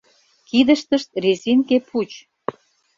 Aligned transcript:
Кидыштышт— 0.49 1.09
резинке 1.23 1.77
пуч. 1.87 2.11